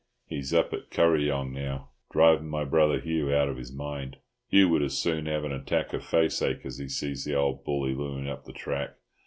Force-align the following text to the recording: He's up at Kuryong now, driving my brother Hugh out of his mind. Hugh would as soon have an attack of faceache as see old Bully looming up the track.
He's 0.25 0.51
up 0.51 0.73
at 0.73 0.89
Kuryong 0.89 1.53
now, 1.53 1.91
driving 2.11 2.47
my 2.49 2.63
brother 2.65 2.99
Hugh 2.99 3.31
out 3.31 3.47
of 3.49 3.57
his 3.57 3.71
mind. 3.71 4.17
Hugh 4.49 4.67
would 4.69 4.81
as 4.81 4.97
soon 4.97 5.27
have 5.27 5.43
an 5.43 5.51
attack 5.53 5.93
of 5.93 6.01
faceache 6.01 6.65
as 6.65 6.77
see 6.91 7.35
old 7.35 7.63
Bully 7.63 7.93
looming 7.93 8.27
up 8.27 8.45
the 8.45 8.51
track. 8.53 8.95